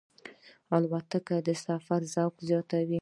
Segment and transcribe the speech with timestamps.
[0.75, 2.99] الوتکه د سفر ذوق زیاتوي.